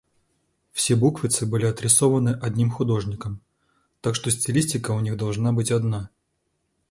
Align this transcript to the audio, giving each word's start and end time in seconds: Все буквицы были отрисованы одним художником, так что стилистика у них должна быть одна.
Все 0.71 0.95
буквицы 0.95 1.45
были 1.45 1.67
отрисованы 1.67 2.31
одним 2.31 2.71
художником, 2.71 3.39
так 4.01 4.15
что 4.15 4.31
стилистика 4.31 4.89
у 4.93 4.99
них 4.99 5.15
должна 5.15 5.53
быть 5.53 5.69
одна. 5.69 6.09